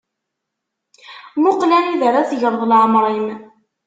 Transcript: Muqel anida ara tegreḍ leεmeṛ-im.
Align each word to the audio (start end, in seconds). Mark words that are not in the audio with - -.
Muqel 1.41 1.71
anida 1.77 2.05
ara 2.09 2.27
tegreḍ 2.29 2.61
leεmeṛ-im. 2.65 3.27